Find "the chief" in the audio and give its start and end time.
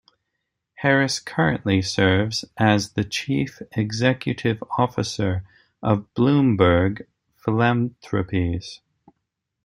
2.93-3.61